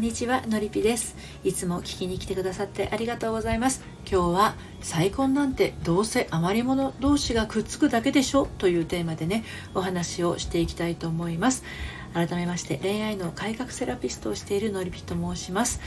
[0.00, 1.14] んにちはのりぴです。
[1.44, 3.82] いつも聞きに来てくださってありがとうございます。
[4.10, 11.62] 今日は再婚なんてどうせ余り物同士がくっつくだけでしょというテーマでねお話をしていきたいと思います。
[12.12, 15.80] 改めまして恋愛の改革セラピストをしているのりぴと申します。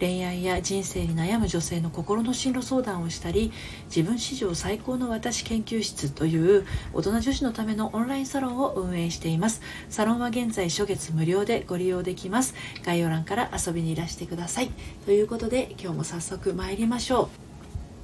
[0.00, 3.52] 恋愛や人生に悩む女性の心の進路相談をしたり
[3.94, 9.60] 自分史上最高の私研究室という大人女子のためのオンラインサロンを運営しています。
[9.88, 12.56] サロンは現在初月無料でご利用できます。
[12.84, 14.70] 概要欄から遊びにいらしてください。
[15.04, 17.47] ということで今日も早速参りましょう。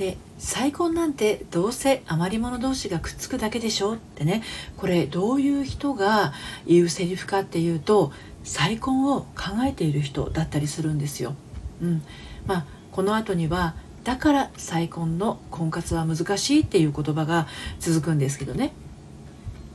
[0.00, 3.96] で再婚なんてどうせ余り物同士がくっつくだけでしょ？
[3.96, 4.42] ってね。
[4.78, 6.32] これどういう人が
[6.66, 8.10] 言うセリフかっていうと
[8.42, 11.34] 再婚を考えている人だったりするんですよ。
[11.82, 12.02] うん。
[12.46, 17.46] まあ、この後にはだから再婚の婚活は難しいっていう言葉が
[17.78, 18.72] 続くんですけどね。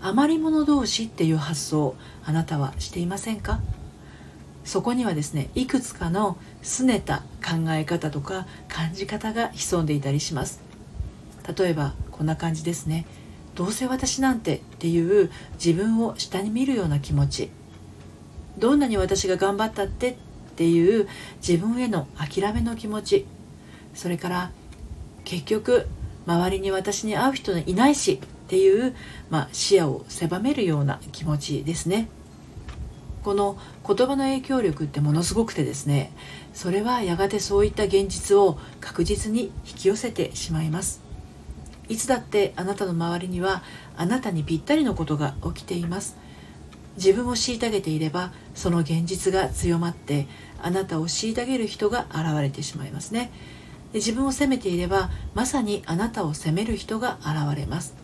[0.00, 1.94] 余り物同士っていう発想
[2.24, 3.60] あなたはしていませんか？
[4.68, 10.60] そこにはですねいくつかの拗ねた考え方とか感じ方が潜んでいたりします。
[11.56, 13.06] 例えばこんな感じですね。
[13.54, 17.50] どうせ私なんてっていう自分を下に見るような気持ち。
[18.58, 20.16] どんなに私が頑張ったってっ
[20.56, 23.26] ていう自分への諦めの気持ち。
[23.94, 24.50] それから
[25.24, 25.86] 結局
[26.26, 28.94] 周りに私に会う人いないしっていう、
[29.30, 32.10] まあ、視野を狭めるような気持ちですね。
[33.22, 36.12] この言葉の影響力ってものすごくてですね
[36.54, 41.02] それはやがてそういった現実を確実に引き寄せてしまいます。
[41.88, 43.62] いつだってあなたの周りには
[43.96, 46.16] あなたにぴったりのことが起きています。
[46.96, 50.26] 自分を虐げていればその現実が強まって
[50.60, 53.30] あなたを虐げる人が現れてしまいますね。
[53.92, 57.94] で自分を責めていればまさにあなたを責める人が現れます。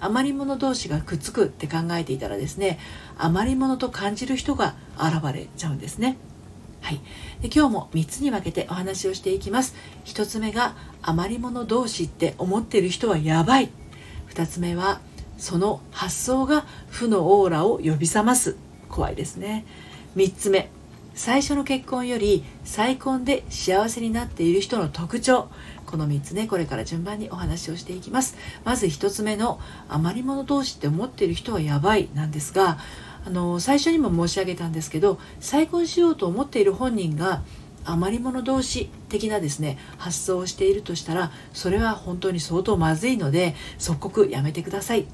[0.00, 2.78] 余り物同士がくっつくって考えていたらですね
[3.16, 6.16] 余り物と感じる人が現れちゃうんですね。
[6.80, 7.00] はい、
[7.42, 9.74] で今日も3つに分けてお話をしていきます。
[10.04, 13.70] 1つ目が余り物同士って思ってる人はやばい。
[14.30, 15.00] 2つ目は
[15.36, 18.56] その発想が負のオーラを呼び覚ます。
[18.88, 19.66] 怖いですね。
[20.16, 20.70] 3つ目
[21.18, 25.48] 最初の結婚より再婚で幸せになっている人の特徴。
[25.84, 28.36] この3つねこれから順番にお話をしていきます。
[28.64, 29.58] まず1つ目の
[29.88, 32.78] 余り物同士って思っている人はやばいなんですが
[33.26, 37.42] あの最初にも申し上げたんですけど再婚しようと思っている本人が
[37.84, 45.04] 余り物同士的なですね発想をしているとしたらそれは本当に相当まずいので即刻やめてください。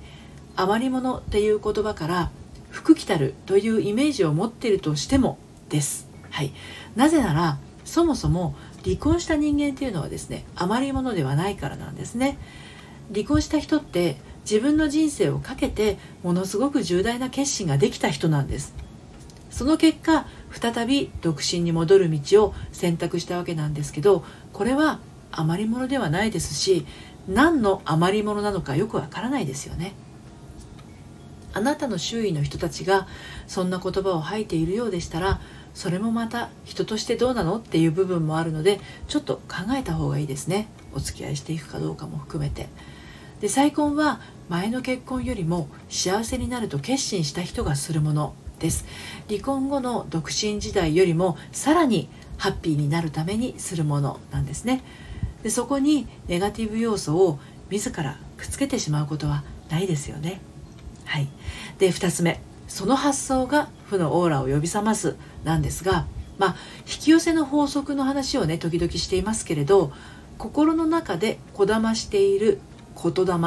[0.54, 2.30] 余り物っていう言葉から
[2.68, 5.38] 服着たるというイメージを持っているとしても
[5.74, 6.06] です。
[6.30, 6.52] はい、
[6.94, 8.54] なぜならそもそも
[8.84, 12.38] 離婚した人間っていうのはですね余り物ではないからなんですね。
[13.12, 14.16] 離婚した人って
[14.48, 18.74] 自分の人生をかけてものすごく重大な決心ができた人なんです。
[19.50, 26.86] その結果再び独身に戻る道を選択したわけなんですけどこれは余り物ではないですし
[27.28, 29.94] 何の余り物なのかよくわからないですよね。
[31.54, 33.06] あなたの周囲の人たちが
[33.46, 35.40] そんな言葉を吐いているようでしたら
[35.72, 40.68] それもまた人としてどうなのっていう部分もあるのでちょっと考えた方がいいですね。
[40.94, 42.68] お付き合いしていくかどうかも含めて。
[43.40, 48.84] で再婚は前の結婚よりも幸せになると決心した人がするものです。
[49.28, 54.82] 離婚後の独身時代よりもさらにハッピーになるためにするものなんですね。
[55.42, 57.38] でそこにネガティブ要素を
[57.70, 60.40] 自らくっつけてしまうことはないですよね。
[61.04, 61.28] はい、
[61.78, 62.40] で2つ目。
[62.66, 65.16] その発想が負のオーラを呼び覚ます。
[65.44, 66.06] なんですが、
[66.38, 69.92] まあ、引き寄せの法則の話をね時々していますけれど
[70.38, 72.58] 心の中でこだましている
[73.00, 73.38] 言霊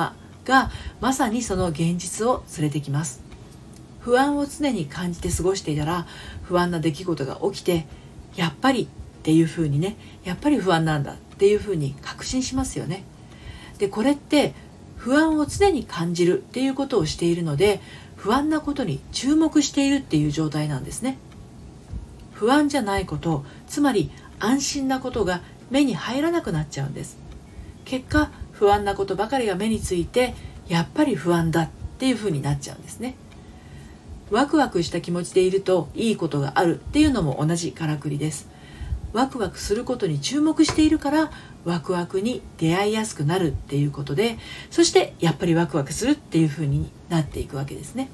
[0.45, 3.21] がまさにその現実を連れてきます。
[3.99, 6.07] 不安を常に感じて過ごしていたら
[6.43, 7.85] 不安な出来事が起きて
[8.37, 8.87] やっぱりっ
[9.23, 13.03] ていうふうにねやっぱり不安なんだっていうふうに確信しますよね。
[13.79, 14.53] でこれって
[14.97, 17.79] 不安を常に感じるっていうことをしているので
[18.15, 21.17] 不安なことに注目しているっていう状態なんですね。
[22.33, 27.17] 不安じゃないことつまり安心なことが目に入らなくなっちゃうんです。
[27.85, 30.33] 結果不安なことばかりが目について
[30.67, 31.69] やっぱり不安だっ
[31.99, 33.15] ていうふうになっちゃうんですね。
[34.29, 38.49] ワクワクした気持ちでいるといいことがあるっていうのも同じからくりです。
[39.13, 41.31] ワクワクすることに注目しているから
[41.65, 44.37] ワクワクに出会いやすくなるっていうことで
[44.69, 48.09] そしてやっぱりワクワクするっていう風になっていくわけですね。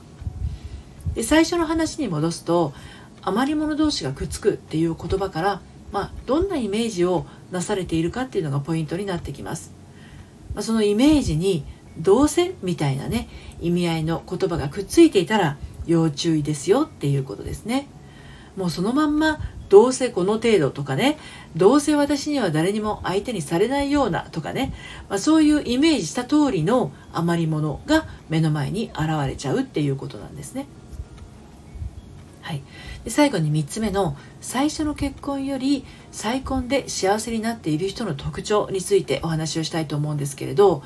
[1.13, 2.73] で最初の話に戻すと
[3.21, 5.61] 余り物同士がくっつくっていう言葉から、
[5.91, 9.71] まあ、どんなイメージをなされているかっていうのがポイントになってきます、
[10.55, 11.63] まあ、そのイメージに
[11.97, 13.29] どうせみたいなね
[13.61, 17.87] 意味合いの言葉がくっついていたら要注意ですよっていうことですね。
[18.55, 21.17] もうそのまんまどうせこの程度とかね
[21.55, 24.73] どうせ私には誰にも相手にされないようなとかね、
[25.09, 30.67] まあ、そういうイメージした通りの余り物が目の前に現れちゃうっていうことなんですね。
[32.43, 32.61] はい、
[33.05, 40.83] で最後に3つ目の最初の結婚より再婚で幸せになっている人の特徴についてお話をしたいと思うんですけれど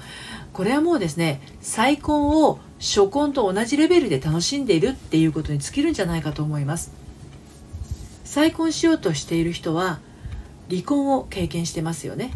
[0.53, 6.91] これはもうですね再婚を初婚と同じレベルで楽しんでいるっていうことに尽きるんじゃないかと思います。
[8.27, 9.99] 再婚しようとしている人は
[10.69, 12.33] 離婚を経験してますよね。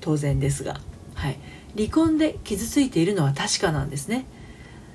[0.00, 0.80] 当然ですが、
[1.14, 1.38] はい、
[1.76, 4.24] 離婚で傷ついているのは確かなんですね。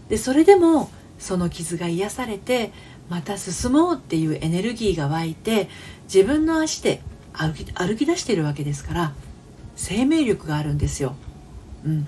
[0.09, 2.71] でそれでもその傷が癒されて
[3.09, 5.69] また進もうっていうエネルギーが湧いて
[6.11, 9.13] 自分の足で歩き歩き出しているわけですから
[9.75, 11.15] 生命力があるんですよ。
[11.85, 12.07] うん、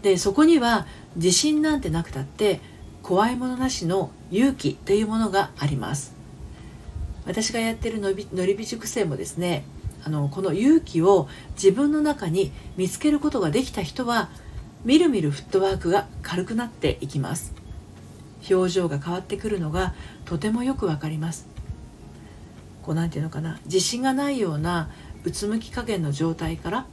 [0.00, 2.60] でそこには自信なんてなくたって
[3.02, 6.21] 怖いものなしの勇気というものがあります。
[7.26, 9.64] 私がやってるのりのりび塾生もですね
[10.04, 14.30] あのこの勇気を自分の中に見つけることができた人は
[14.84, 17.54] みるみるフットワークが軽くなっていきます。
[18.50, 21.46] 表情が変わってくるのがとてもよくわかります。
[22.82, 24.90] こう何て言うのかな自信がないような
[25.24, 26.86] うつむき加減の状態から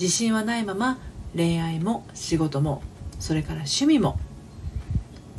[0.00, 0.98] 自信はないまま
[1.36, 2.82] 恋愛も仕事も
[3.20, 4.18] それから趣味も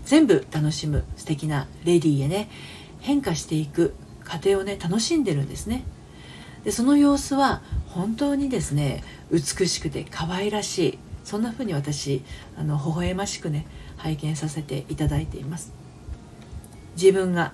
[0.06, 2.50] 全部楽しむ素敵なレディーへね
[3.00, 5.84] 変化していく過程をね楽しんでるんですね。
[6.64, 12.24] でその様子は本当にですね美しくて可愛らしいそんな風に私
[12.58, 13.66] あの微笑ましくね
[13.98, 15.72] 拝見させていただいています。
[16.96, 17.54] 自分が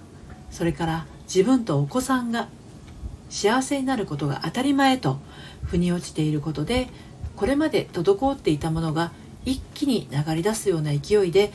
[0.52, 2.48] それから自分とお子さんが
[3.30, 5.20] 幸せになることが当たり前と
[5.64, 6.88] 腑に落ちていることで
[7.36, 9.12] これまで滞っていたものが
[9.44, 11.52] 一気に流れ出すような勢いで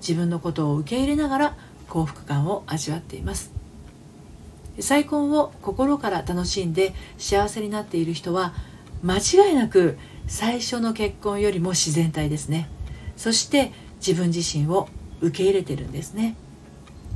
[0.00, 1.56] 自分のことを受け入れながら
[1.92, 3.52] 幸福感を味わっています。
[4.80, 8.54] 再婚を心から楽しんで幸せになっている人は
[9.02, 12.70] 間違いなく最初の結婚よりも自然体ですね。
[13.18, 14.88] そして自分自身を
[15.20, 16.34] 受け入れてるんですね。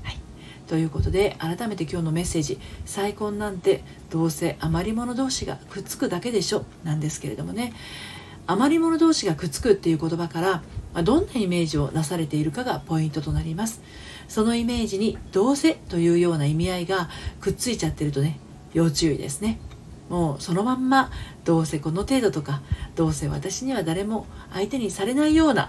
[0.02, 0.18] はい、
[0.66, 7.72] ということで改めて今日のメッセージ「再婚なんてどうせ余り物同士がくっつくだけでしょ」なんですけれどもね。
[8.48, 10.62] 余り物同士がくっつくっていう言葉から
[10.96, 13.82] まどんなイメージをなされているかがポイントとなります
[14.28, 18.40] そのイメージにどうせというような意味合いがくっついちゃってるとね
[18.72, 19.58] 要注意ですね
[20.08, 21.10] もうそのまんま
[21.44, 22.62] どうせこの程度とか
[22.94, 25.68] どうせ私には誰も相手にされないようなっ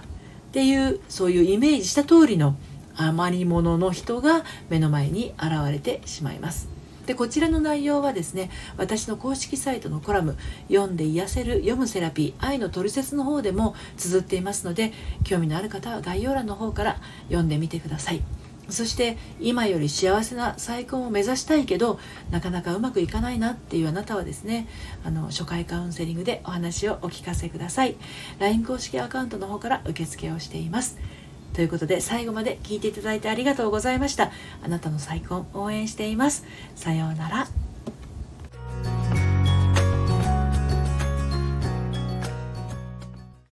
[0.52, 2.56] ていうそういうイメージした通りの
[2.96, 6.77] 余り物の人が目の前に現れてしまいます。
[7.08, 10.36] でこちらの内容はですね私の公式サイトのコラム
[10.68, 14.92] 「読んで癒せる読むセラピー愛のトリセツ」の方でも綴っていますので
[15.24, 18.20] 興味のある方は概要欄の方から読んでみてください。
[18.68, 21.98] そして今より幸せな再婚を目指したいけど
[22.30, 24.68] なかなかうまくいかないなっていうあなたはですね
[25.02, 27.96] あの初回カウンセリングでお話をお聞かせください
[28.38, 30.98] LINE 公式アカウントの方から受付をしています
[31.52, 34.30] ということで最後まで聞いていただいてありがとうございました。
[34.62, 36.44] あなたの再婚応援しています。
[36.74, 37.67] さようなら。